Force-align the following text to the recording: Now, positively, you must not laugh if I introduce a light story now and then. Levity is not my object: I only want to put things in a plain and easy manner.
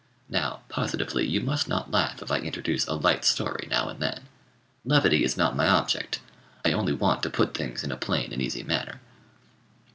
Now, 0.29 0.61
positively, 0.67 1.27
you 1.27 1.41
must 1.41 1.67
not 1.67 1.91
laugh 1.91 2.23
if 2.23 2.31
I 2.31 2.39
introduce 2.39 2.87
a 2.87 2.95
light 2.95 3.23
story 3.23 3.67
now 3.69 3.87
and 3.87 3.99
then. 3.99 4.21
Levity 4.83 5.23
is 5.23 5.37
not 5.37 5.55
my 5.55 5.67
object: 5.67 6.19
I 6.65 6.71
only 6.73 6.93
want 6.93 7.21
to 7.21 7.29
put 7.29 7.53
things 7.53 7.83
in 7.83 7.91
a 7.91 7.97
plain 7.97 8.33
and 8.33 8.41
easy 8.41 8.63
manner. 8.63 8.99